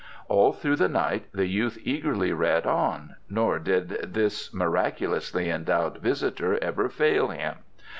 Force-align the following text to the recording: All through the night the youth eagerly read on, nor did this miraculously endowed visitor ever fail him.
All 0.29 0.51
through 0.51 0.77
the 0.77 0.89
night 0.89 1.27
the 1.31 1.45
youth 1.45 1.77
eagerly 1.83 2.33
read 2.33 2.65
on, 2.65 3.17
nor 3.29 3.59
did 3.59 4.13
this 4.15 4.51
miraculously 4.51 5.47
endowed 5.51 5.99
visitor 5.99 6.57
ever 6.59 6.89
fail 6.89 7.27
him. 7.27 7.57